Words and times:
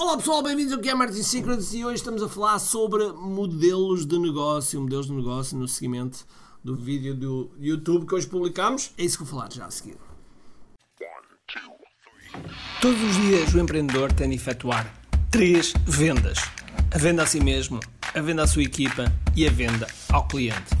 Olá 0.00 0.16
pessoal, 0.16 0.44
bem-vindos 0.44 0.72
aqui 0.72 0.88
a 0.88 0.94
Martin 0.94 1.24
Secrets 1.24 1.74
e 1.74 1.84
hoje 1.84 1.96
estamos 1.96 2.22
a 2.22 2.28
falar 2.28 2.60
sobre 2.60 3.08
modelos 3.08 4.06
de 4.06 4.16
negócio, 4.16 4.80
modelos 4.80 5.08
de 5.08 5.12
negócio 5.12 5.58
no 5.58 5.66
seguimento 5.66 6.24
do 6.62 6.76
vídeo 6.76 7.16
do 7.16 7.50
YouTube 7.58 8.06
que 8.06 8.14
hoje 8.14 8.28
publicamos. 8.28 8.92
É 8.96 9.02
isso 9.02 9.18
que 9.18 9.24
vou 9.24 9.32
falar 9.32 9.52
já 9.52 9.66
a 9.66 9.70
seguir. 9.72 9.96
Todos 12.80 13.02
os 13.02 13.16
dias 13.16 13.52
o 13.52 13.58
empreendedor 13.58 14.12
tem 14.12 14.28
de 14.28 14.36
efetuar 14.36 14.86
três 15.32 15.74
vendas: 15.84 16.38
a 16.94 16.98
venda 16.98 17.24
a 17.24 17.26
si 17.26 17.40
mesmo, 17.40 17.80
a 18.14 18.20
venda 18.20 18.44
à 18.44 18.46
sua 18.46 18.62
equipa 18.62 19.12
e 19.34 19.48
a 19.48 19.50
venda 19.50 19.88
ao 20.12 20.28
cliente. 20.28 20.76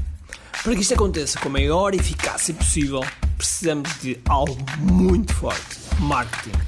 Para 0.62 0.76
que 0.76 0.82
isto 0.82 0.94
aconteça 0.94 1.40
com 1.40 1.48
a 1.48 1.52
maior 1.52 1.92
eficácia 1.92 2.54
possível, 2.54 3.00
precisamos 3.36 4.00
de 4.00 4.16
algo 4.28 4.56
muito 4.78 5.34
forte: 5.34 5.76
marketing. 5.98 6.67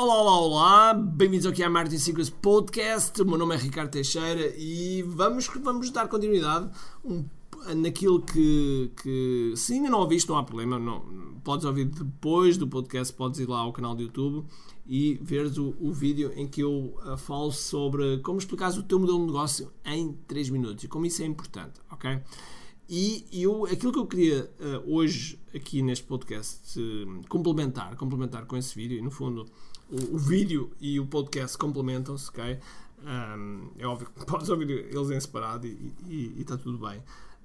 Olá, 0.00 0.14
olá, 0.14 0.38
olá, 0.38 0.94
bem-vindos 0.94 1.44
ao 1.44 1.52
QI 1.52 1.68
Marketing 1.68 1.98
Secrets 1.98 2.30
Podcast. 2.30 3.20
O 3.20 3.26
meu 3.26 3.36
nome 3.36 3.56
é 3.56 3.58
Ricardo 3.58 3.90
Teixeira 3.90 4.54
e 4.56 5.02
vamos, 5.02 5.48
vamos 5.60 5.90
dar 5.90 6.06
continuidade 6.06 6.70
um, 7.04 7.24
naquilo 7.74 8.22
que, 8.22 8.92
que, 9.02 9.52
se 9.56 9.72
ainda 9.72 9.90
não 9.90 9.98
ouviste, 9.98 10.28
não 10.28 10.38
há 10.38 10.44
problema. 10.44 10.78
Não, 10.78 11.00
podes 11.42 11.64
ouvir 11.64 11.86
depois 11.86 12.56
do 12.56 12.68
podcast, 12.68 13.12
podes 13.12 13.40
ir 13.40 13.48
lá 13.48 13.58
ao 13.58 13.72
canal 13.72 13.96
do 13.96 14.02
YouTube 14.02 14.46
e 14.86 15.18
veres 15.20 15.58
o, 15.58 15.74
o 15.80 15.92
vídeo 15.92 16.32
em 16.36 16.46
que 16.46 16.60
eu 16.60 16.96
uh, 17.04 17.16
falo 17.16 17.50
sobre 17.50 18.18
como 18.18 18.38
explicares 18.38 18.76
o 18.76 18.84
teu 18.84 19.00
modelo 19.00 19.18
de 19.18 19.26
negócio 19.26 19.72
em 19.84 20.12
3 20.28 20.50
minutos 20.50 20.84
e 20.84 20.86
como 20.86 21.06
isso 21.06 21.24
é 21.24 21.26
importante, 21.26 21.80
ok? 21.90 22.20
E 22.88 23.26
eu, 23.30 23.66
aquilo 23.66 23.92
que 23.92 23.98
eu 23.98 24.06
queria 24.06 24.50
uh, 24.60 24.94
hoje 24.94 25.38
aqui 25.54 25.82
neste 25.82 26.06
podcast 26.06 26.80
uh, 26.80 27.28
complementar, 27.28 27.94
complementar 27.96 28.46
com 28.46 28.56
esse 28.56 28.74
vídeo, 28.74 28.96
e 28.96 29.02
no 29.02 29.10
fundo 29.10 29.46
o, 29.90 30.14
o 30.14 30.18
vídeo 30.18 30.70
e 30.80 30.98
o 30.98 31.06
podcast 31.06 31.58
complementam-se, 31.58 32.30
ok? 32.30 32.58
Um, 33.04 33.68
é 33.78 33.86
óbvio 33.86 34.08
que 34.08 34.24
podes 34.24 34.48
ouvir 34.48 34.70
eles 34.70 35.10
em 35.10 35.20
separado 35.20 35.66
e 35.66 36.34
está 36.38 36.56
tudo 36.56 36.78
bem. 36.78 36.98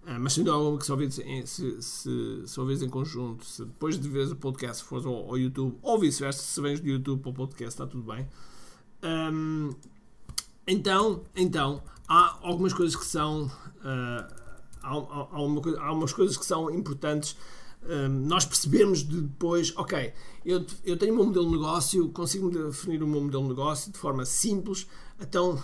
Uh, 0.03 0.17
mas 0.17 0.33
dúvida 0.33 0.53
alguma 0.53 0.77
que 0.77 0.85
se 0.85 0.91
ouvires, 0.93 1.19
em, 1.19 1.45
se, 1.45 1.81
se, 1.81 2.43
se 2.45 2.59
ouvires 2.61 2.81
em 2.81 2.89
conjunto, 2.89 3.43
se 3.43 3.65
depois 3.65 3.99
de 3.99 4.07
veres 4.07 4.31
o 4.31 4.37
podcast 4.37 4.81
fores 4.85 5.05
ao, 5.05 5.29
ao 5.29 5.37
YouTube, 5.37 5.77
ou 5.81 5.99
vice-versa, 5.99 6.41
se 6.41 6.61
vens 6.61 6.79
do 6.79 6.87
YouTube 6.87 7.21
para 7.21 7.31
o 7.31 7.33
podcast, 7.33 7.73
está 7.73 7.85
tudo 7.85 8.03
bem. 8.03 8.25
Um, 9.03 9.71
então, 10.65 11.21
então, 11.35 11.83
há 12.07 12.39
algumas 12.41 12.71
coisas 12.71 12.95
que 12.95 13.05
são. 13.05 13.51
Uh, 13.79 14.42
há, 14.83 14.89
há, 14.89 15.41
uma, 15.41 15.61
há 15.79 15.91
umas 15.93 16.13
coisas 16.13 16.37
que 16.37 16.45
são 16.45 16.69
importantes 16.69 17.35
um, 17.85 18.07
nós 18.27 18.45
percebemos 18.45 19.03
de 19.03 19.21
depois, 19.21 19.73
ok, 19.75 20.13
eu, 20.45 20.65
eu 20.85 20.97
tenho 20.97 21.13
o 21.13 21.15
meu 21.17 21.25
modelo 21.25 21.45
de 21.47 21.51
negócio, 21.51 22.09
consigo 22.09 22.49
definir 22.49 23.03
o 23.03 23.07
meu 23.07 23.21
modelo 23.21 23.43
de 23.43 23.49
negócio 23.49 23.91
de 23.91 23.97
forma 23.97 24.25
simples, 24.25 24.87
então, 25.19 25.61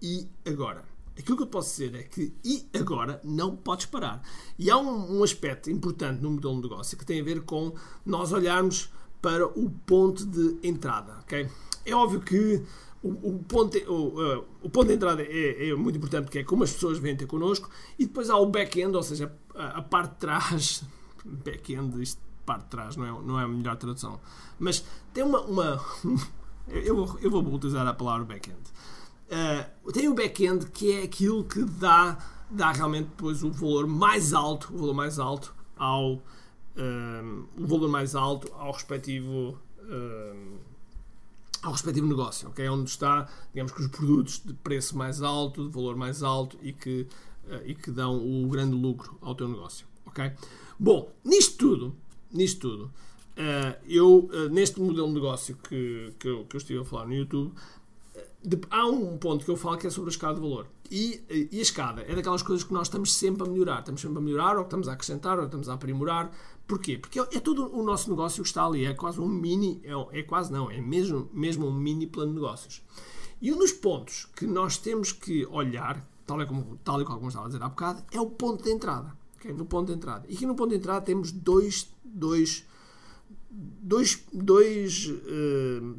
e 0.00 0.26
agora? 0.46 0.84
Aquilo 1.18 1.36
que 1.36 1.42
eu 1.42 1.48
posso 1.48 1.70
dizer 1.70 1.94
é 1.96 2.04
que 2.04 2.32
e 2.44 2.68
agora 2.72 3.20
não 3.24 3.56
podes 3.56 3.86
parar. 3.86 4.22
E 4.56 4.70
há 4.70 4.78
um, 4.78 5.18
um 5.18 5.24
aspecto 5.24 5.68
importante 5.68 6.22
no 6.22 6.30
modelo 6.30 6.56
de 6.56 6.62
negócio 6.62 6.96
que 6.96 7.04
tem 7.04 7.20
a 7.20 7.24
ver 7.24 7.42
com 7.42 7.74
nós 8.06 8.32
olharmos 8.32 8.88
para 9.20 9.44
o 9.46 9.68
ponto 9.68 10.24
de 10.24 10.56
entrada, 10.62 11.18
ok? 11.20 11.48
É 11.84 11.94
óbvio 11.94 12.20
que 12.20 12.62
o, 13.02 13.08
o, 13.08 13.38
ponto, 13.44 13.78
o, 13.90 14.38
uh, 14.38 14.44
o 14.62 14.70
ponto 14.70 14.88
de 14.88 14.94
entrada 14.94 15.22
é, 15.22 15.68
é, 15.68 15.74
muito 15.74 15.96
importante 15.96 16.24
porque 16.24 16.40
é 16.40 16.44
como 16.44 16.64
as 16.64 16.72
pessoas 16.72 16.98
vêm 16.98 17.16
ter 17.16 17.26
connosco 17.26 17.70
e 17.98 18.06
depois 18.06 18.28
há 18.28 18.36
o 18.36 18.46
back-end, 18.46 18.96
ou 18.96 19.02
seja, 19.02 19.32
a, 19.54 19.78
a, 19.78 19.82
parte 19.82 20.14
de 20.14 20.16
trás, 20.18 20.82
back-end, 21.24 22.02
isto 22.02 22.20
parte 22.44 22.64
de 22.64 22.70
trás, 22.70 22.96
não 22.96 23.04
é, 23.04 23.22
não 23.22 23.40
é 23.40 23.44
a 23.44 23.48
melhor 23.48 23.76
tradução, 23.76 24.18
mas 24.58 24.84
tem 25.12 25.22
uma. 25.22 25.40
uma 25.42 25.84
eu, 26.66 27.18
eu 27.20 27.30
vou 27.30 27.42
utilizar 27.54 27.86
a 27.86 27.94
palavra 27.94 28.24
back-end. 28.24 28.58
Uh, 29.28 29.92
tem 29.92 30.08
o 30.08 30.14
back-end 30.14 30.66
que 30.70 30.92
é 30.92 31.02
aquilo 31.02 31.44
que 31.44 31.62
dá, 31.62 32.16
dá 32.50 32.72
realmente 32.72 33.08
depois 33.08 33.42
o 33.42 33.50
valor 33.50 33.86
mais 33.86 34.32
alto, 34.32 34.72
o 34.74 34.78
valor 34.78 34.94
mais 34.94 35.18
alto 35.18 35.54
ao. 35.76 36.14
Uh, 36.14 37.46
o 37.58 37.66
valor 37.66 37.88
mais 37.88 38.14
alto 38.14 38.50
ao 38.54 38.72
respectivo. 38.72 39.58
Uh, 39.82 40.67
ao 41.62 41.72
respectivo 41.72 42.06
negócio, 42.06 42.48
ok? 42.48 42.68
Onde 42.68 42.90
está, 42.90 43.28
digamos 43.52 43.72
que 43.72 43.80
os 43.80 43.88
produtos 43.88 44.42
de 44.44 44.54
preço 44.54 44.96
mais 44.96 45.22
alto, 45.22 45.66
de 45.66 45.74
valor 45.74 45.96
mais 45.96 46.22
alto 46.22 46.58
e 46.62 46.72
que, 46.72 47.06
uh, 47.46 47.62
e 47.64 47.74
que 47.74 47.90
dão 47.90 48.16
o 48.16 48.48
grande 48.48 48.74
lucro 48.74 49.18
ao 49.20 49.34
teu 49.34 49.48
negócio, 49.48 49.86
ok? 50.06 50.32
Bom, 50.78 51.12
nisto 51.24 51.56
tudo, 51.58 51.96
nisto 52.32 52.60
tudo, 52.60 52.84
uh, 52.84 53.76
eu, 53.86 54.30
uh, 54.32 54.48
neste 54.48 54.80
modelo 54.80 55.08
de 55.08 55.14
negócio 55.14 55.56
que, 55.68 56.12
que, 56.18 56.28
eu, 56.28 56.44
que 56.44 56.56
eu 56.56 56.58
estive 56.58 56.80
a 56.80 56.84
falar 56.84 57.06
no 57.06 57.14
YouTube, 57.14 57.52
há 58.70 58.86
um 58.86 59.16
ponto 59.18 59.44
que 59.44 59.50
eu 59.50 59.56
falo 59.56 59.76
que 59.76 59.86
é 59.86 59.90
sobre 59.90 60.10
a 60.10 60.12
escada 60.12 60.34
de 60.34 60.40
valor. 60.40 60.66
E, 60.90 61.22
e, 61.52 61.58
a 61.58 61.62
escada 61.62 62.02
é 62.02 62.14
daquelas 62.14 62.42
coisas 62.42 62.64
que 62.64 62.72
nós 62.72 62.86
estamos 62.86 63.12
sempre 63.12 63.46
a 63.46 63.50
melhorar. 63.50 63.80
Estamos 63.80 64.00
sempre 64.00 64.18
a 64.18 64.20
melhorar, 64.20 64.56
ou 64.56 64.62
estamos 64.62 64.88
a 64.88 64.92
acrescentar, 64.92 65.38
ou 65.38 65.44
estamos 65.44 65.68
a 65.68 65.74
aprimorar. 65.74 66.30
Porquê? 66.66 66.98
Porque 66.98 67.20
é, 67.20 67.22
é 67.32 67.40
todo 67.40 67.74
o 67.74 67.82
nosso 67.82 68.08
negócio 68.10 68.42
que 68.42 68.48
está 68.48 68.64
ali. 68.64 68.86
É 68.86 68.94
quase 68.94 69.20
um 69.20 69.28
mini, 69.28 69.80
é, 69.84 70.20
é 70.20 70.22
quase 70.22 70.52
não, 70.52 70.70
é 70.70 70.80
mesmo, 70.80 71.28
mesmo 71.32 71.66
um 71.66 71.72
mini 71.72 72.06
plano 72.06 72.32
de 72.32 72.40
negócios. 72.40 72.82
E 73.40 73.52
um 73.52 73.58
dos 73.58 73.72
pontos 73.72 74.26
que 74.34 74.46
nós 74.46 74.78
temos 74.78 75.12
que 75.12 75.46
olhar, 75.46 76.04
tal 76.26 76.40
e 76.42 76.46
como, 76.46 76.78
tal 76.82 77.00
e 77.00 77.04
como 77.04 77.28
estava 77.28 77.46
a 77.46 77.48
dizer 77.48 77.62
há 77.62 77.68
bocado, 77.68 78.02
é 78.10 78.20
o 78.20 78.26
ponto 78.26 78.64
de 78.64 78.70
entrada. 78.70 79.16
Okay? 79.36 79.52
No 79.52 79.64
ponto 79.66 79.88
de 79.88 79.92
entrada. 79.92 80.24
E 80.28 80.34
aqui 80.34 80.46
no 80.46 80.54
ponto 80.54 80.70
de 80.70 80.76
entrada 80.76 81.00
temos 81.04 81.30
dois, 81.30 81.88
dois, 82.04 82.66
dois, 83.50 84.24
dois 84.32 85.06
uh, 85.06 85.96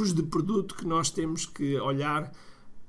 tipos 0.00 0.14
de 0.14 0.22
produto 0.22 0.74
que 0.74 0.86
nós 0.86 1.10
temos 1.10 1.44
que 1.44 1.78
olhar 1.78 2.32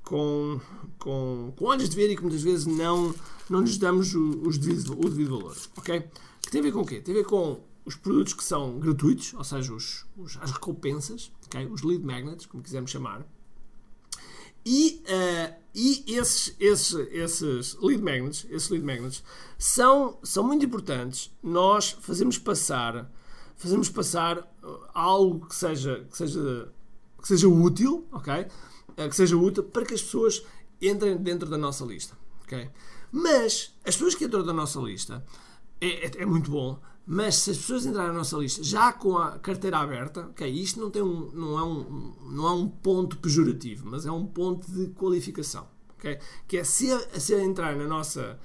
com, 0.02 0.58
com, 0.98 1.52
com 1.56 1.64
olhos 1.66 1.88
de 1.88 1.96
ver 1.96 2.10
e 2.10 2.16
que 2.16 2.22
muitas 2.22 2.42
vezes 2.42 2.66
não, 2.66 3.14
não 3.50 3.60
nos 3.60 3.76
damos 3.76 4.14
o, 4.14 4.40
os 4.46 4.56
devido, 4.56 4.92
o 4.92 5.08
devido 5.08 5.38
valor. 5.38 5.56
Ok? 5.76 6.08
Que 6.40 6.50
tem 6.50 6.60
a 6.60 6.64
ver 6.64 6.72
com 6.72 6.80
o 6.80 6.86
quê? 6.86 7.00
Tem 7.00 7.14
a 7.14 7.18
ver 7.18 7.24
com 7.24 7.60
os 7.84 7.94
produtos 7.96 8.32
que 8.32 8.42
são 8.42 8.78
gratuitos, 8.78 9.34
ou 9.34 9.44
seja, 9.44 9.72
os, 9.72 10.06
os 10.16 10.38
as 10.40 10.50
recompensas, 10.52 11.30
okay? 11.46 11.66
os 11.66 11.82
lead 11.82 12.02
magnets, 12.04 12.46
como 12.46 12.62
quisermos 12.62 12.90
chamar. 12.90 13.26
E, 14.64 15.02
uh, 15.08 15.54
e 15.74 16.04
esses, 16.16 16.54
esses, 16.58 16.94
esses 17.10 17.74
lead 17.80 18.02
magnets, 18.02 18.46
esses 18.48 18.70
lead 18.70 18.84
magnets 18.84 19.22
são, 19.58 20.18
são 20.22 20.44
muito 20.44 20.64
importantes. 20.64 21.30
Nós 21.42 21.90
fazemos 22.00 22.38
passar, 22.38 23.10
fazemos 23.56 23.88
passar 23.88 24.48
algo 24.94 25.46
que 25.46 25.54
seja, 25.54 26.06
que 26.10 26.16
seja, 26.16 26.72
que 27.22 27.28
seja 27.28 27.48
útil, 27.48 28.06
ok? 28.10 28.46
Eh, 28.96 29.08
que 29.08 29.16
seja 29.16 29.36
útil 29.36 29.62
para 29.62 29.86
que 29.86 29.94
as 29.94 30.02
pessoas 30.02 30.42
entrem 30.80 31.16
dentro 31.16 31.48
da 31.48 31.56
nossa 31.56 31.84
lista. 31.84 32.18
Okay? 32.44 32.68
Mas 33.10 33.74
as 33.86 33.94
pessoas 33.94 34.14
que 34.14 34.24
entram 34.24 34.42
da 34.42 34.52
nossa 34.52 34.80
lista 34.80 35.24
é, 35.80 36.06
é, 36.06 36.10
é, 36.22 36.26
muito 36.26 36.50
bom, 36.50 36.80
mas 37.06 37.36
se 37.36 37.50
as 37.50 37.58
pessoas 37.58 37.86
entrarem 37.86 38.12
na 38.12 38.18
nossa 38.18 38.36
lista 38.36 38.62
já 38.62 38.92
com 38.92 39.16
a 39.16 39.38
carteira 39.38 39.78
aberta, 39.78 40.26
okay, 40.26 40.50
isto 40.50 40.80
não, 40.80 40.90
tem 40.90 41.02
um, 41.02 41.30
não, 41.32 41.58
é 41.58 41.62
um, 41.62 42.14
não 42.30 42.46
é 42.46 42.52
um 42.52 42.68
ponto 42.68 43.18
pejorativo, 43.18 43.88
mas 43.88 44.06
é 44.06 44.10
um 44.10 44.26
ponto 44.26 44.70
de 44.70 44.88
qualificação. 44.88 45.66
Okay? 45.98 46.18
Que 46.48 46.58
é 46.58 46.64
se, 46.64 46.88
se 47.18 47.34
entrar 47.34 47.76
na 47.76 47.86
nossa 47.86 48.38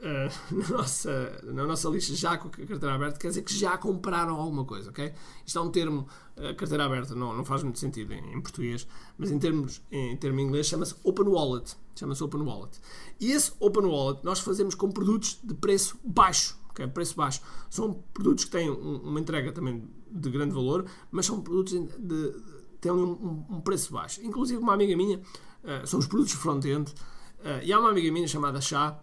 uh, 0.00 0.54
na, 0.54 0.68
nossa, 0.68 1.40
na 1.44 1.66
nossa 1.66 1.88
lista 1.88 2.14
já 2.14 2.36
com 2.36 2.48
a 2.48 2.50
carteira 2.50 2.94
aberta, 2.94 3.18
quer 3.18 3.28
dizer 3.28 3.42
que 3.42 3.54
já 3.54 3.76
compraram 3.78 4.36
alguma 4.36 4.64
coisa, 4.64 4.90
ok? 4.90 5.12
Isto 5.46 5.58
é 5.58 5.62
um 5.62 5.70
termo, 5.70 6.06
uh, 6.36 6.54
carteira 6.56 6.84
aberta, 6.84 7.14
não, 7.14 7.36
não 7.36 7.44
faz 7.44 7.62
muito 7.62 7.78
sentido 7.78 8.12
em, 8.12 8.34
em 8.34 8.40
português, 8.40 8.86
mas 9.16 9.30
em 9.30 9.38
termos 9.38 9.82
em 9.90 10.16
termo 10.16 10.40
inglês 10.40 10.66
chama-se 10.66 10.94
Open 11.02 11.26
Wallet. 11.26 11.76
Chama-se 11.94 12.22
Open 12.22 12.42
Wallet. 12.42 12.78
E 13.18 13.32
esse 13.32 13.52
Open 13.58 13.84
Wallet 13.84 14.24
nós 14.24 14.38
fazemos 14.38 14.74
com 14.74 14.90
produtos 14.90 15.40
de 15.42 15.52
preço 15.54 15.98
baixo, 16.04 16.56
ok? 16.70 16.86
Preço 16.86 17.16
baixo. 17.16 17.40
São 17.68 17.94
produtos 18.14 18.44
que 18.44 18.50
têm 18.52 18.70
um, 18.70 18.98
uma 18.98 19.18
entrega 19.18 19.50
também 19.50 19.82
de 20.10 20.30
grande 20.30 20.54
valor, 20.54 20.84
mas 21.10 21.26
são 21.26 21.40
produtos 21.40 21.72
de, 21.72 21.98
de 21.98 22.34
têm 22.80 22.92
um, 22.92 23.44
um, 23.50 23.60
preço 23.60 23.92
baixo. 23.92 24.20
Inclusive, 24.24 24.60
uma 24.60 24.74
amiga 24.74 24.96
minha, 24.96 25.18
uh, 25.18 25.86
são 25.86 25.98
os 25.98 26.06
produtos 26.06 26.34
front-end, 26.34 26.90
uh, 26.90 27.62
e 27.62 27.72
há 27.72 27.80
uma 27.80 27.90
amiga 27.90 28.10
minha 28.12 28.28
chamada 28.28 28.60
Chá, 28.60 29.00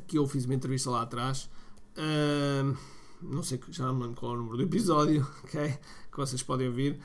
que 0.00 0.18
eu 0.18 0.26
fiz 0.26 0.44
uma 0.44 0.54
entrevista 0.54 0.90
lá 0.90 1.02
atrás. 1.02 1.48
Uh, 1.96 2.76
não 3.22 3.42
sei, 3.42 3.60
já 3.70 3.86
não 3.86 3.94
me 3.94 4.02
lembro 4.02 4.20
qual 4.20 4.32
é 4.32 4.34
o 4.34 4.38
número 4.38 4.56
do 4.58 4.62
episódio, 4.62 5.26
ok? 5.44 5.78
Que 6.10 6.16
vocês 6.16 6.42
podem 6.42 6.68
ouvir. 6.68 6.98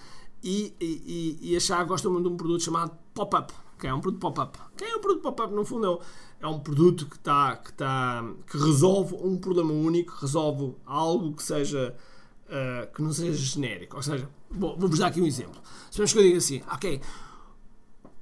E, 0.43 0.73
e, 0.79 1.37
e 1.51 1.55
a 1.55 1.59
Chá 1.59 1.83
gosta 1.83 2.09
muito 2.09 2.27
de 2.27 2.33
um 2.33 2.37
produto 2.37 2.63
chamado 2.63 2.97
Pop-Up. 3.13 3.53
que 3.79 3.87
é 3.87 3.93
um 3.93 3.99
produto 3.99 4.19
pop-up. 4.19 4.57
Que 4.75 4.85
é 4.85 4.95
um 4.95 4.99
produto 4.99 5.21
pop-up, 5.21 5.53
no 5.53 5.63
fundo, 5.63 6.01
é 6.39 6.47
um 6.47 6.59
produto 6.59 7.05
que, 7.05 7.19
tá, 7.19 7.55
que, 7.57 7.73
tá, 7.73 8.23
que 8.47 8.57
resolve 8.57 9.15
um 9.15 9.37
problema 9.37 9.71
único, 9.71 10.13
resolve 10.19 10.75
algo 10.85 11.33
que 11.33 11.43
seja 11.43 11.95
uh, 12.47 12.93
que 12.93 13.01
não 13.01 13.13
seja 13.13 13.33
genérico. 13.33 13.95
Ou 13.97 14.03
seja, 14.03 14.29
vou-vos 14.49 14.99
dar 14.99 15.07
aqui 15.07 15.21
um 15.21 15.25
exemplo. 15.25 15.61
Se 15.89 16.03
que 16.03 16.17
eu 16.17 16.23
digo 16.23 16.37
assim, 16.37 16.61
ok, 16.71 17.01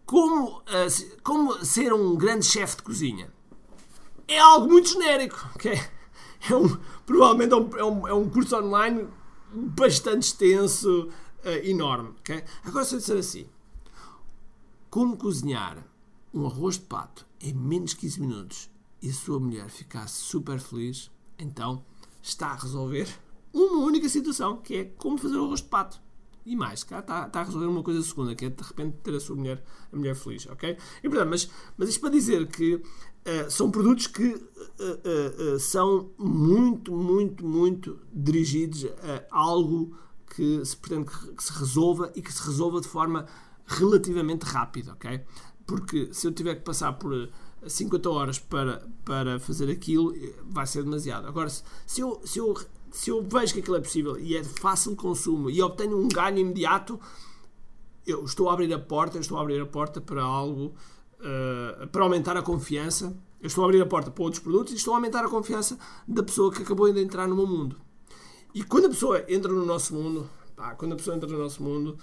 como, 0.06 0.60
uh, 0.60 1.20
como 1.24 1.66
ser 1.66 1.94
um 1.94 2.16
grande 2.16 2.46
chefe 2.46 2.78
de 2.78 2.84
cozinha? 2.84 3.32
É 4.30 4.38
algo 4.38 4.68
muito 4.68 4.90
genérico, 4.90 5.50
ok? 5.56 5.72
É 6.50 6.56
um, 6.56 6.78
provavelmente 7.06 7.52
é 7.52 7.56
um, 7.58 7.78
é 7.78 7.84
um, 7.84 8.08
é 8.08 8.14
um 8.14 8.30
curso 8.30 8.56
online 8.56 9.10
bastante 9.52 10.24
extenso, 10.24 11.10
uh, 11.44 11.68
enorme, 11.68 12.12
ok? 12.20 12.44
Agora, 12.64 12.86
se 12.86 12.96
eu 12.96 13.00
disser 13.00 13.18
assim, 13.18 13.50
como 14.90 15.18
cozinhar 15.18 15.84
um 16.32 16.46
arroz 16.46 16.76
de 16.76 16.86
pato 16.86 17.26
em 17.42 17.54
menos 17.54 17.90
de 17.90 17.98
15 17.98 18.22
minutos 18.22 18.70
e 19.02 19.10
a 19.10 19.14
sua 19.14 19.40
mulher 19.40 19.68
ficar 19.70 20.08
super 20.08 20.60
feliz, 20.60 21.10
então 21.38 21.84
está 22.22 22.50
a 22.50 22.56
resolver 22.56 23.10
uma 23.52 23.84
única 23.84 24.08
situação, 24.08 24.58
que 24.58 24.76
é 24.76 24.86
como 24.86 25.18
fazer 25.18 25.38
o 25.38 25.46
arroz 25.46 25.62
de 25.62 25.68
pato. 25.68 26.00
E 26.50 26.56
mais, 26.56 26.84
cá 26.84 26.98
está, 26.98 27.28
está 27.28 27.42
a 27.42 27.44
resolver 27.44 27.68
uma 27.68 27.84
coisa 27.84 28.02
segunda, 28.02 28.34
que 28.34 28.46
é 28.46 28.50
de 28.50 28.64
repente 28.64 28.98
ter 29.04 29.14
a 29.14 29.20
sua 29.20 29.36
mulher, 29.36 29.64
a 29.94 29.96
mulher 29.96 30.16
feliz, 30.16 30.48
ok? 30.48 30.76
E, 31.04 31.08
portanto, 31.08 31.30
mas, 31.30 31.48
mas 31.78 31.90
isto 31.90 32.02
para 32.02 32.10
dizer 32.10 32.48
que 32.48 32.74
uh, 32.74 32.82
são 33.52 33.70
produtos 33.70 34.08
que 34.08 34.30
uh, 34.30 35.54
uh, 35.54 35.60
são 35.60 36.10
muito, 36.18 36.92
muito, 36.92 37.46
muito 37.46 38.00
dirigidos 38.12 38.84
a 38.86 39.28
algo 39.30 39.96
que 40.36 40.66
se 40.66 40.76
pretende 40.76 41.12
que, 41.12 41.36
que 41.36 41.44
se 41.44 41.54
resolva 41.54 42.12
e 42.16 42.22
que 42.24 42.34
se 42.34 42.42
resolva 42.44 42.82
de 42.82 42.88
forma 42.88 43.28
relativamente 43.68 44.42
rápida, 44.42 44.94
ok? 44.94 45.22
Porque 45.68 46.10
se 46.12 46.26
eu 46.26 46.32
tiver 46.32 46.56
que 46.56 46.62
passar 46.62 46.94
por 46.94 47.30
50 47.68 48.10
horas 48.10 48.40
para, 48.40 48.88
para 49.06 49.40
fazer 49.40 49.70
aquilo, 49.70 50.16
vai 50.50 50.66
ser 50.66 50.82
demasiado. 50.82 51.28
Agora, 51.28 51.48
se, 51.48 51.62
se, 51.86 52.02
eu, 52.02 52.20
se, 52.26 52.40
eu, 52.40 52.58
se 52.92 53.10
eu 53.10 53.22
vejo 53.24 53.54
que 53.54 53.60
aquilo 53.60 53.78
é 53.78 53.82
possível 53.82 54.18
e 54.20 54.36
é 54.36 54.42
de 54.42 54.50
fácil 54.50 54.96
consumo 54.96 55.50
e 55.50 55.62
obtenho 55.62 55.98
um 55.98 56.08
ganho 56.08 56.38
imediato, 56.38 57.00
eu 58.06 58.24
estou 58.24 58.50
a 58.50 58.54
abrir 58.54 58.74
a 58.74 58.80
porta, 58.80 59.20
estou 59.20 59.38
a 59.38 59.42
abrir 59.42 59.62
a 59.62 59.66
porta 59.66 60.02
para 60.02 60.24
algo, 60.24 60.74
uh, 61.20 61.88
para 61.88 62.04
aumentar 62.04 62.36
a 62.38 62.42
confiança. 62.42 63.16
Eu 63.42 63.48
estou 63.48 63.64
a 63.64 63.68
abrir 63.68 63.82
a 63.82 63.86
porta 63.86 64.12
para 64.12 64.24
outros 64.24 64.42
produtos 64.42 64.74
e 64.74 64.76
estou 64.76 64.94
a 64.94 64.98
aumentar 64.98 65.24
a 65.24 65.30
confiança 65.30 65.78
da 66.08 66.24
pessoa 66.24 66.52
que 66.52 66.62
acabou 66.62 66.92
de 66.92 67.02
entrar 67.02 67.28
no 67.28 67.36
meu 67.36 67.48
mundo. 67.48 67.78
E 68.54 68.64
quando 68.64 68.86
a 68.86 68.90
pessoa 68.90 69.24
entra 69.30 69.52
no 69.52 69.66
nosso 69.66 69.94
mundo, 69.94 70.30
pá, 70.56 70.74
quando 70.76 70.94
a 70.94 70.96
pessoa 70.96 71.16
entra 71.16 71.30
no 71.30 71.38
nosso 71.38 71.62
mundo, 71.64 71.98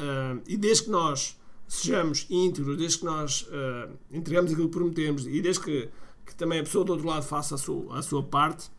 Uh, 0.00 0.40
e 0.46 0.56
desde 0.56 0.84
que 0.84 0.90
nós 0.90 1.38
sejamos 1.68 2.26
íntegros, 2.30 2.76
desde 2.76 2.98
que 2.98 3.04
nós 3.04 3.42
uh, 3.42 3.92
entregamos 4.10 4.50
aquilo 4.50 4.68
que 4.68 4.72
prometemos 4.72 5.26
e 5.26 5.42
desde 5.42 5.62
que, 5.62 5.88
que, 6.24 6.34
também 6.34 6.60
a 6.60 6.62
pessoa 6.62 6.84
do 6.84 6.92
outro 6.92 7.06
lado 7.06 7.22
faça 7.22 7.54
a 7.54 7.58
sua, 7.58 7.98
a 7.98 8.02
sua 8.02 8.22
parte, 8.22 8.70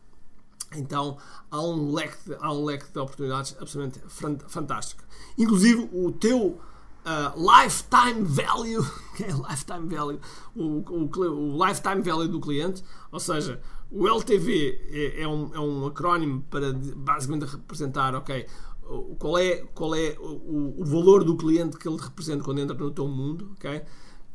então 0.78 1.16
há 1.50 1.60
um, 1.60 1.92
leque 1.92 2.16
de, 2.26 2.36
há 2.40 2.52
um 2.52 2.64
leque 2.64 2.90
de 2.92 2.98
oportunidades 2.98 3.56
absolutamente 3.60 4.00
fantástico. 4.48 5.02
Inclusive 5.38 5.88
o 5.92 6.12
teu 6.12 6.60
Uh, 7.04 7.34
lifetime 7.36 8.22
value, 8.22 8.80
que 9.16 9.24
é 9.24 9.32
lifetime 9.32 9.92
value, 9.92 10.20
o, 10.54 10.84
o, 10.88 11.10
o, 11.10 11.66
lifetime 11.66 12.00
value 12.00 12.28
do 12.28 12.38
cliente, 12.38 12.84
ou 13.10 13.18
seja, 13.18 13.60
o 13.90 14.06
LTV 14.06 14.80
é, 14.88 15.22
é, 15.22 15.26
um, 15.26 15.50
é 15.52 15.58
um 15.58 15.86
acrónimo 15.86 16.42
para 16.48 16.72
basicamente 16.72 17.44
representar, 17.46 18.14
ok, 18.14 18.46
qual 19.18 19.38
é, 19.38 19.64
qual 19.74 19.94
é 19.94 20.16
o, 20.18 20.80
o, 20.80 20.84
valor 20.84 21.24
do 21.24 21.36
cliente 21.36 21.76
que 21.76 21.88
ele 21.88 21.96
representa 21.96 22.44
quando 22.44 22.60
entra 22.60 22.76
no 22.76 22.90
teu 22.90 23.08
mundo, 23.08 23.52
ok? 23.56 23.82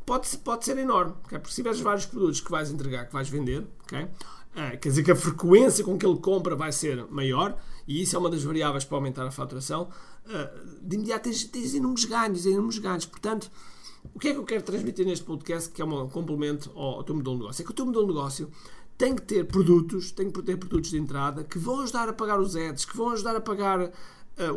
Pode, 0.04 0.38
pode 0.38 0.64
ser 0.64 0.78
enorme, 0.78 1.14
okay? 1.24 1.38
porque 1.38 1.50
se 1.50 1.56
tiveres 1.56 1.80
vários 1.80 2.06
produtos 2.06 2.40
que 2.40 2.50
vais 2.50 2.70
entregar, 2.70 3.06
que 3.06 3.12
vais 3.12 3.28
vender, 3.28 3.66
ok? 3.84 4.08
Uh, 4.54 4.78
quer 4.78 4.88
dizer 4.88 5.02
que 5.02 5.10
a 5.10 5.16
frequência 5.16 5.84
com 5.84 5.96
que 5.96 6.04
ele 6.04 6.18
compra 6.18 6.56
vai 6.56 6.72
ser 6.72 7.06
maior 7.10 7.56
e 7.86 8.02
isso 8.02 8.16
é 8.16 8.18
uma 8.18 8.28
das 8.28 8.42
variáveis 8.42 8.84
para 8.84 8.96
aumentar 8.96 9.26
a 9.26 9.30
faturação. 9.30 9.88
Uh, 10.26 10.78
de 10.82 10.96
imediato 10.96 11.24
tens, 11.24 11.44
tens 11.44 11.74
inúmeros 11.74 12.04
ganhos, 12.04 12.44
inúmeros 12.44 12.78
ganhos. 12.78 13.06
Portanto, 13.06 13.50
o 14.14 14.18
que 14.18 14.28
é 14.28 14.32
que 14.32 14.38
eu 14.38 14.44
quero 14.44 14.62
transmitir 14.62 15.06
neste 15.06 15.24
podcast, 15.24 15.70
que 15.70 15.80
é 15.80 15.84
um 15.84 16.08
complemento 16.08 16.70
ao, 16.74 16.96
ao 16.96 17.04
teu 17.04 17.14
modelo 17.14 17.36
de 17.36 17.42
negócio? 17.42 17.62
É 17.62 17.64
que 17.64 17.70
o 17.70 17.74
teu 17.74 17.86
modelo 17.86 18.06
de 18.06 18.12
negócio 18.12 18.50
tem 18.96 19.14
que 19.14 19.22
ter 19.22 19.46
produtos, 19.46 20.10
tem 20.10 20.30
que 20.30 20.42
ter 20.42 20.56
produtos 20.56 20.90
de 20.90 20.98
entrada 20.98 21.44
que 21.44 21.58
vão 21.58 21.80
ajudar 21.80 22.08
a 22.08 22.12
pagar 22.12 22.40
os 22.40 22.56
ads, 22.56 22.84
que 22.84 22.96
vão 22.96 23.10
ajudar 23.10 23.36
a 23.36 23.40
pagar 23.40 23.80
uh, 23.80 23.90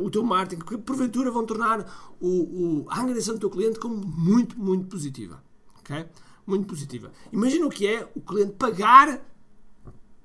o 0.04 0.10
teu 0.10 0.24
marketing, 0.24 0.66
que 0.66 0.78
porventura 0.80 1.30
vão 1.30 1.46
tornar 1.46 2.16
o, 2.20 2.28
o, 2.28 2.86
a 2.90 3.02
angariação 3.02 3.36
do 3.36 3.40
teu 3.40 3.50
cliente 3.50 3.80
como 3.80 3.96
muito, 3.96 4.60
muito 4.60 4.88
positiva. 4.88 5.44
ok? 5.80 6.06
Muito 6.46 6.66
positiva. 6.66 7.12
Imagina 7.32 7.68
o 7.68 7.70
que 7.70 7.86
é 7.86 8.10
o 8.16 8.20
cliente 8.20 8.54
pagar 8.54 9.22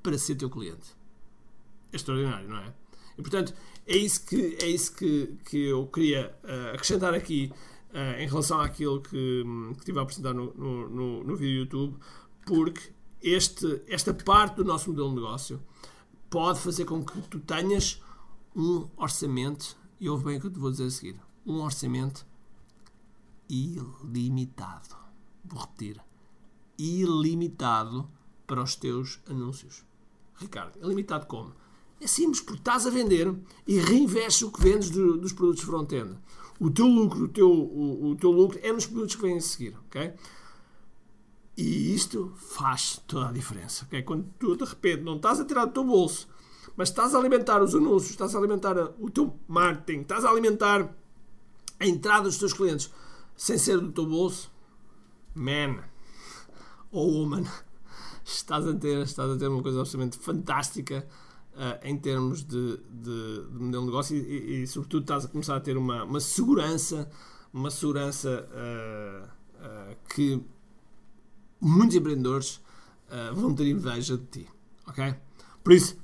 para 0.06 0.17
ser 0.19 0.37
teu 0.37 0.49
cliente. 0.49 0.97
É 1.93 1.97
extraordinário, 1.97 2.49
não 2.49 2.58
é? 2.58 2.73
E 3.19 3.23
portanto, 3.23 3.53
é 3.85 3.97
isso 3.97 4.25
que, 4.25 4.56
é 4.62 4.69
isso 4.69 4.94
que, 4.94 5.37
que 5.47 5.67
eu 5.67 5.85
queria 5.88 6.32
uh, 6.44 6.75
acrescentar 6.75 7.12
aqui 7.12 7.53
uh, 7.91 8.20
em 8.20 8.29
relação 8.29 8.61
àquilo 8.61 9.00
que, 9.00 9.11
que 9.73 9.79
estive 9.79 9.99
a 9.99 10.03
apresentar 10.03 10.32
no, 10.32 10.55
no, 10.55 10.88
no, 10.88 11.25
no 11.25 11.37
vídeo 11.37 11.62
YouTube, 11.62 11.97
porque 12.47 12.93
este, 13.20 13.82
esta 13.88 14.14
parte 14.14 14.55
do 14.55 14.64
nosso 14.64 14.91
modelo 14.91 15.08
de 15.08 15.17
negócio 15.17 15.61
pode 16.31 16.61
fazer 16.61 16.85
com 16.85 17.05
que 17.05 17.20
tu 17.23 17.41
tenhas 17.41 18.00
um 18.55 18.88
orçamento, 18.97 19.76
e 20.00 20.08
ouve 20.08 20.26
bem 20.26 20.37
o 20.37 20.41
que 20.41 20.47
eu 20.47 20.53
te 20.53 20.58
vou 20.61 20.70
dizer 20.70 20.85
a 20.85 20.91
seguir, 20.91 21.17
um 21.44 21.61
orçamento 21.61 22.25
ilimitado. 23.49 24.97
Vou 25.44 25.61
repetir. 25.62 26.00
Ilimitado 26.79 28.08
para 28.47 28.62
os 28.62 28.76
teus 28.76 29.19
anúncios. 29.29 29.85
Ricardo, 30.38 30.79
ilimitado 30.83 31.27
como? 31.27 31.53
É 32.00 32.06
simples, 32.06 32.41
porque 32.41 32.61
estás 32.61 32.87
a 32.87 32.91
vender 32.91 33.35
e 33.67 33.79
reinvestes 33.79 34.43
o 34.43 34.53
que 34.53 34.61
vendes 34.61 34.91
do, 34.91 35.17
dos 35.17 35.33
produtos 35.33 35.65
front-end. 35.65 36.17
O 36.61 36.71
teu 36.71 36.87
lucro, 36.87 37.25
o 37.25 37.29
teu, 37.29 37.50
o, 37.50 38.11
o, 38.11 38.17
teu 38.17 38.31
lucro 38.31 38.59
é 38.62 38.73
nos 38.73 38.87
produtos 38.87 39.15
que 39.15 39.23
vêm 39.23 39.37
a 39.37 39.41
seguir, 39.41 39.77
ok? 39.87 40.12
E 41.56 41.94
isto 41.94 42.33
faz 42.37 43.00
toda 43.06 43.31
a 43.31 43.33
diferença, 43.33 43.85
ok? 43.87 44.03
Quando 44.03 44.27
tu 44.38 44.56
de 44.56 44.65
repente 44.65 45.03
não 45.03 45.17
estás 45.17 45.41
a 45.41 45.44
tirar 45.44 45.65
do 45.65 45.73
teu 45.73 45.85
bolso 45.85 46.29
mas 46.77 46.91
estás 46.91 47.15
a 47.15 47.19
alimentar 47.19 47.62
os 47.62 47.75
anúncios, 47.75 48.11
estás 48.11 48.35
a 48.35 48.39
alimentar 48.39 48.77
o 49.00 49.11
teu 49.11 49.35
marketing, 49.49 50.03
estás 50.03 50.25
a 50.25 50.31
alimentar 50.31 50.94
a 51.81 51.87
entrada 51.87 52.25
dos 52.25 52.39
teus 52.39 52.53
clientes 52.53 52.93
sem 53.35 53.56
ser 53.56 53.81
do 53.81 53.91
teu 53.91 54.06
bolso, 54.06 54.50
man 55.35 55.82
ou 56.93 57.11
woman, 57.12 57.44
estás 58.26 58.67
a 58.67 58.74
ter, 58.74 59.03
estás 59.03 59.31
a 59.31 59.36
ter 59.36 59.48
uma 59.48 59.62
coisa 59.62 59.81
absolutamente 59.81 60.19
fantástica 60.19 61.06
uh, 61.55 61.86
em 61.86 61.96
termos 61.96 62.44
de, 62.44 62.77
de, 62.77 63.46
de, 63.53 63.58
modelo 63.58 63.82
de 63.82 63.86
negócio 63.86 64.17
e, 64.17 64.20
e, 64.20 64.62
e, 64.62 64.67
sobretudo, 64.67 65.03
estás 65.03 65.24
a 65.24 65.29
começar 65.29 65.56
a 65.56 65.60
ter 65.60 65.77
uma, 65.77 66.05
uma 66.05 66.20
segurança, 66.20 67.08
uma 67.53 67.70
segurança 67.70 68.48
uh, 68.51 69.29
uh, 69.65 69.96
que 70.12 70.43
muitos 71.60 71.96
empreendedores 71.96 72.60
vão 73.34 73.55
ter 73.55 73.69
inveja 73.69 74.17
de 74.17 74.24
ti, 74.24 74.48
ok? 74.84 75.15
Por 75.62 75.72
isso, 75.72 75.96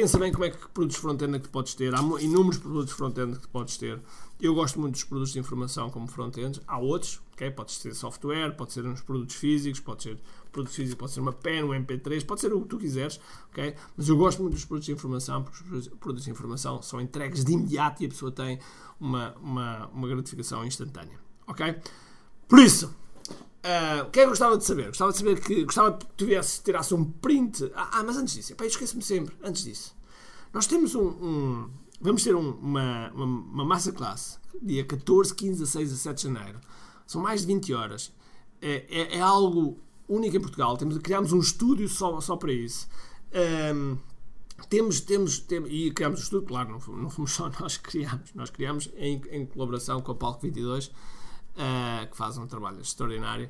pensa 0.00 0.18
bem 0.18 0.32
como 0.32 0.44
é 0.46 0.50
que 0.50 0.68
produtos 0.68 0.96
front-end 0.96 1.36
é 1.36 1.38
que 1.38 1.48
podes 1.48 1.74
ter. 1.74 1.94
Há 1.94 2.00
inúmeros 2.20 2.56
produtos 2.56 2.94
front-end 2.94 3.38
que 3.38 3.48
podes 3.48 3.76
ter. 3.76 4.00
Eu 4.40 4.54
gosto 4.54 4.80
muito 4.80 4.94
dos 4.94 5.04
produtos 5.04 5.34
de 5.34 5.38
informação 5.38 5.90
como 5.90 6.06
front-end. 6.06 6.58
Há 6.66 6.78
outros, 6.78 7.20
ok? 7.34 7.50
Pode 7.50 7.72
ser 7.72 7.94
software, 7.94 8.56
pode 8.56 8.72
ser 8.72 8.86
uns 8.86 9.02
produtos 9.02 9.36
físicos, 9.36 9.78
pode 9.78 10.02
ser 10.02 10.18
produto 10.50 10.72
físico, 10.72 10.98
pode 10.98 11.12
ser 11.12 11.20
uma 11.20 11.34
pen, 11.34 11.64
um 11.64 11.68
MP3, 11.68 12.24
pode 12.24 12.40
ser 12.40 12.50
o 12.50 12.62
que 12.62 12.68
tu 12.68 12.78
quiseres, 12.78 13.20
ok? 13.50 13.74
Mas 13.94 14.08
eu 14.08 14.16
gosto 14.16 14.40
muito 14.40 14.54
dos 14.54 14.64
produtos 14.64 14.86
de 14.86 14.92
informação, 14.92 15.42
porque 15.42 15.62
os 15.74 15.88
produtos 15.88 16.24
de 16.24 16.30
informação 16.30 16.80
são 16.80 16.98
entregues 16.98 17.44
de 17.44 17.52
imediato 17.52 18.02
e 18.02 18.06
a 18.06 18.08
pessoa 18.08 18.32
tem 18.32 18.58
uma, 18.98 19.34
uma, 19.36 19.86
uma 19.88 20.08
gratificação 20.08 20.64
instantânea, 20.64 21.18
ok? 21.46 21.76
Por 22.48 22.58
isso, 22.58 22.92
Uh, 23.30 24.06
o 24.06 24.10
que 24.10 24.20
é 24.20 24.22
que 24.22 24.26
eu 24.26 24.28
gostava 24.30 24.56
de 24.56 24.64
saber? 24.64 24.86
Gostava 24.86 25.12
de 25.12 25.18
saber 25.18 25.40
que 25.40 25.64
gostava 25.64 25.96
que 25.96 26.06
tivesse, 26.16 26.62
tirasse 26.62 26.94
um 26.94 27.04
print. 27.04 27.70
Ah, 27.74 27.98
ah 27.98 28.02
mas 28.02 28.16
antes 28.16 28.34
disso, 28.34 28.54
eu 28.58 28.66
esqueço-me 28.66 29.02
sempre. 29.02 29.36
Antes 29.42 29.64
disso, 29.64 29.94
nós 30.52 30.66
temos 30.66 30.94
um. 30.94 31.08
um 31.08 31.70
vamos 32.00 32.24
ter 32.24 32.34
um, 32.34 32.52
uma, 32.52 33.10
uma, 33.10 33.24
uma 33.24 33.64
massa 33.64 33.92
classe 33.92 34.38
dia 34.62 34.84
14, 34.84 35.34
15, 35.34 35.58
16 35.60 35.92
a 35.92 35.96
7 35.96 36.16
de 36.16 36.22
janeiro. 36.22 36.60
São 37.06 37.22
mais 37.22 37.42
de 37.42 37.46
20 37.46 37.74
horas. 37.74 38.12
É, 38.60 38.84
é, 38.88 39.16
é 39.16 39.20
algo 39.20 39.78
único 40.08 40.36
em 40.36 40.40
Portugal. 40.40 40.76
Temos, 40.76 40.98
criámos 40.98 41.32
um 41.32 41.38
estúdio 41.38 41.88
só, 41.88 42.20
só 42.20 42.36
para 42.36 42.52
isso. 42.52 42.88
Um, 43.74 43.96
temos, 44.68 45.00
temos, 45.00 45.40
temos, 45.40 45.70
e 45.72 45.90
criámos 45.90 46.20
um 46.20 46.22
estúdio, 46.22 46.46
claro, 46.46 46.70
não 46.70 46.96
não 46.96 47.10
fomos 47.10 47.32
só 47.32 47.50
nós 47.60 47.76
que 47.76 47.90
criámos, 47.90 48.34
nós 48.34 48.50
criámos 48.50 48.90
em, 48.96 49.20
em 49.30 49.46
colaboração 49.46 50.00
com 50.02 50.12
a 50.12 50.14
Palco 50.14 50.42
22 50.42 50.90
uh, 51.56 52.10
que 52.10 52.16
faz 52.16 52.38
um 52.38 52.46
trabalho 52.46 52.80
extraordinário. 52.80 53.48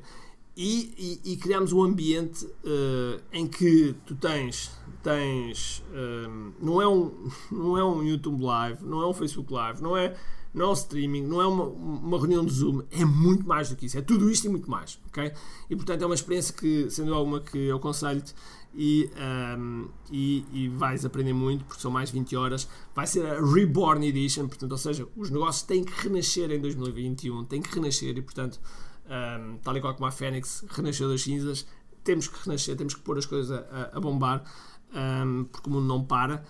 E, 0.55 1.19
e, 1.23 1.33
e 1.33 1.37
criamos 1.37 1.71
um 1.71 1.81
ambiente 1.81 2.45
uh, 2.45 3.21
em 3.31 3.47
que 3.47 3.95
tu 4.05 4.15
tens, 4.15 4.71
tens 5.01 5.81
um, 5.93 6.51
não, 6.61 6.81
é 6.81 6.87
um, 6.87 7.29
não 7.49 7.77
é 7.77 7.83
um 7.83 8.03
YouTube 8.03 8.43
Live, 8.43 8.83
não 8.83 9.01
é 9.01 9.07
um 9.07 9.13
Facebook 9.13 9.51
Live, 9.51 9.81
não 9.81 9.95
é, 9.95 10.15
não 10.53 10.65
é 10.65 10.69
um 10.69 10.73
streaming, 10.73 11.23
não 11.23 11.41
é 11.41 11.47
uma, 11.47 11.63
uma 11.63 12.17
reunião 12.17 12.45
de 12.45 12.51
Zoom, 12.51 12.81
é 12.91 13.05
muito 13.05 13.47
mais 13.47 13.69
do 13.69 13.75
que 13.75 13.85
isso, 13.85 13.97
é 13.97 14.01
tudo 14.01 14.29
isto 14.29 14.45
e 14.45 14.49
muito 14.49 14.69
mais, 14.69 14.99
ok? 15.07 15.31
E 15.69 15.75
portanto 15.75 16.01
é 16.01 16.05
uma 16.05 16.15
experiência 16.15 16.53
que, 16.53 16.89
sendo 16.89 17.13
alguma, 17.13 17.39
que 17.39 17.57
eu 17.57 17.77
aconselho-te 17.77 18.33
e, 18.73 19.09
um, 19.57 19.89
e, 20.11 20.45
e, 20.51 20.67
vais 20.69 21.03
aprender 21.05 21.33
muito, 21.33 21.65
porque 21.65 21.81
são 21.81 21.91
mais 21.91 22.09
20 22.09 22.35
horas. 22.35 22.67
Vai 22.95 23.05
ser 23.05 23.25
a 23.25 23.41
Reborn 23.41 24.05
Edition, 24.07 24.47
portanto, 24.47 24.71
ou 24.71 24.77
seja, 24.77 25.07
os 25.15 25.29
negócios 25.29 25.63
têm 25.63 25.83
que 25.83 26.07
renascer 26.07 26.51
em 26.51 26.59
2021, 26.59 27.45
têm 27.45 27.61
que 27.61 27.73
renascer 27.73 28.17
e, 28.17 28.21
portanto, 28.21 28.59
um, 29.05 29.57
tal 29.57 29.75
e 29.75 29.81
qual 29.81 29.93
como 29.93 30.05
a 30.05 30.11
Fênix 30.11 30.63
renasceu 30.69 31.09
das 31.09 31.21
cinzas, 31.21 31.65
temos 32.03 32.27
que 32.27 32.37
renascer, 32.45 32.75
temos 32.77 32.93
que 32.93 33.01
pôr 33.01 33.17
as 33.17 33.25
coisas 33.25 33.51
a, 33.51 33.91
a 33.93 33.99
bombar, 33.99 34.43
um, 34.93 35.43
porque 35.45 35.69
o 35.69 35.73
mundo 35.73 35.87
não 35.87 36.03
para 36.03 36.43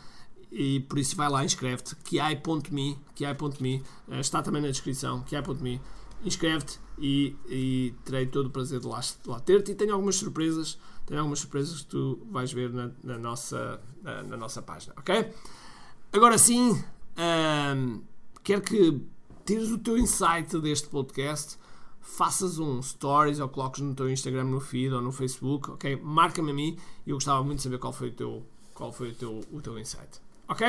e 0.52 0.82
por 0.82 1.00
isso 1.00 1.16
vai 1.16 1.30
lá, 1.30 1.46
inscreve-te, 1.46 1.96
kiai.me, 1.96 3.00
kiai.me, 3.16 3.84
eh, 4.10 4.20
está 4.20 4.42
também 4.42 4.62
na 4.62 4.68
descrição, 4.68 5.22
kiai.me, 5.24 5.82
inscreve-te 6.26 6.80
e, 7.00 7.36
e, 7.48 7.96
terei 8.04 8.26
todo 8.28 8.48
o 8.48 8.50
prazer 8.50 8.80
de 8.80 8.88
lá, 8.88 9.00
de 9.00 9.30
lá 9.30 9.40
ter-te 9.40 9.72
e 9.72 9.76
tenho 9.76 9.94
algumas 9.94 10.16
surpresas, 10.16 10.78
tenho 11.06 11.20
algumas 11.20 11.40
surpresas 11.40 11.82
que 11.82 11.88
tu 11.88 12.20
vais 12.30 12.52
ver 12.52 12.70
na, 12.72 12.92
na 13.04 13.18
nossa, 13.18 13.82
na, 14.04 14.24
na, 14.24 14.38
nossa 14.38 14.62
página, 14.62 14.94
ok? 14.98 15.34
Agora 16.12 16.38
sim, 16.38 16.84
um, 17.18 18.02
quero 18.44 18.62
que 18.62 19.02
tires 19.46 19.72
o 19.72 19.78
teu 19.78 19.98
insight 19.98 20.60
deste 20.60 20.90
podcast, 20.90 21.58
faças 22.02 22.60
um 22.60 22.82
stories 22.82 23.40
ou 23.40 23.48
coloques 23.48 23.82
no 23.82 23.96
teu 23.96 24.10
Instagram, 24.10 24.44
no 24.46 24.60
feed 24.60 24.94
ou 24.94 25.02
no 25.02 25.14
Facebook, 25.14 25.72
ok? 25.72 25.96
Marca-me 25.96 26.52
a 26.52 26.54
mim 26.54 26.78
e 27.08 27.10
eu 27.10 27.16
gostava 27.16 27.42
muito 27.42 27.58
de 27.58 27.64
saber 27.64 27.80
qual 27.80 27.94
foi 27.94 28.10
o 28.10 28.14
teu, 28.14 28.46
qual 28.74 28.92
foi 28.92 29.12
o 29.12 29.16
teu, 29.16 29.40
o 29.52 29.62
teu 29.62 29.80
insight. 29.80 30.20
Ok? 30.52 30.68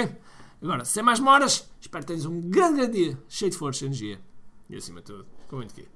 Agora, 0.62 0.84
sem 0.84 1.02
mais 1.02 1.18
moras, 1.18 1.68
espero 1.80 2.04
que 2.04 2.12
tenhas 2.12 2.24
um 2.24 2.40
grande, 2.40 2.76
grande 2.76 2.92
dia, 2.92 3.18
cheio 3.28 3.50
de 3.50 3.56
força 3.56 3.84
e 3.84 3.88
energia. 3.88 4.20
E 4.70 4.76
acima 4.76 5.00
de 5.00 5.06
tudo, 5.06 5.26
com 5.48 5.56
muito 5.56 5.72
aqui. 5.72 5.88